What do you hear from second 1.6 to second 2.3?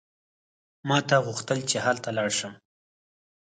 چې هلته لاړ